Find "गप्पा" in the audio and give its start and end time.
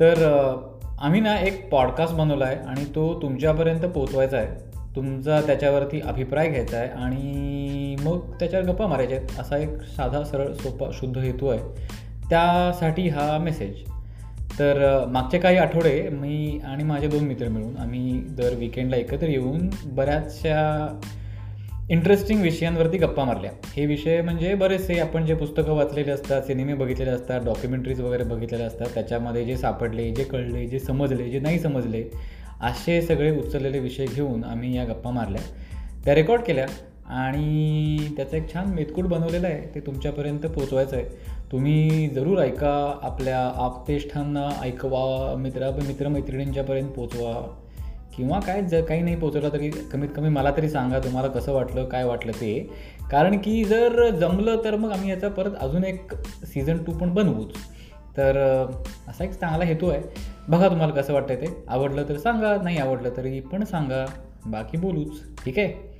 8.66-8.86, 22.98-23.24, 34.84-35.10